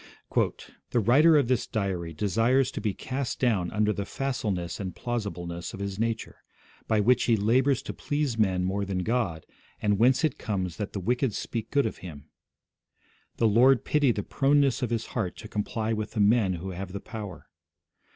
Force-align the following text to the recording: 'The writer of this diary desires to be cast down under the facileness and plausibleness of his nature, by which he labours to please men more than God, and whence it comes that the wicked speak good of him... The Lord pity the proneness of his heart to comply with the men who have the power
'The 0.33 0.99
writer 0.99 1.37
of 1.37 1.47
this 1.47 1.67
diary 1.67 2.11
desires 2.11 2.71
to 2.71 2.81
be 2.81 2.91
cast 2.91 3.39
down 3.39 3.69
under 3.69 3.93
the 3.93 4.03
facileness 4.03 4.79
and 4.79 4.95
plausibleness 4.95 5.75
of 5.75 5.79
his 5.79 5.99
nature, 5.99 6.37
by 6.87 6.99
which 6.99 7.25
he 7.25 7.37
labours 7.37 7.83
to 7.83 7.93
please 7.93 8.35
men 8.35 8.63
more 8.63 8.83
than 8.83 9.03
God, 9.03 9.45
and 9.79 9.99
whence 9.99 10.23
it 10.23 10.39
comes 10.39 10.77
that 10.77 10.93
the 10.93 10.99
wicked 10.99 11.35
speak 11.35 11.69
good 11.69 11.85
of 11.85 11.99
him... 11.99 12.31
The 13.37 13.47
Lord 13.47 13.85
pity 13.85 14.11
the 14.11 14.23
proneness 14.23 14.81
of 14.81 14.89
his 14.89 15.05
heart 15.13 15.35
to 15.37 15.47
comply 15.47 15.93
with 15.93 16.13
the 16.13 16.19
men 16.19 16.53
who 16.53 16.71
have 16.71 16.93
the 16.93 16.99
power 16.99 17.47